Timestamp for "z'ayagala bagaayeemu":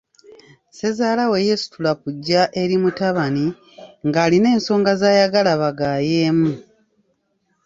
4.99-6.49